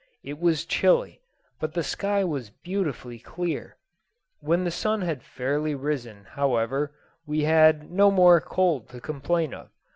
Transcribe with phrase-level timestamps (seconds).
[0.23, 1.21] It was chilly,
[1.59, 3.77] but the sky was beautifully clear.
[4.39, 6.91] When the sun had fairly risen, however,
[7.27, 9.69] we had no more cold to complain of.